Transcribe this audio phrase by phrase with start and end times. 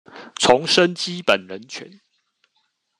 [0.33, 2.01] 重申基本人權